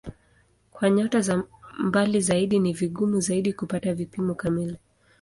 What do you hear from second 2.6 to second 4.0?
vigumu zaidi kupata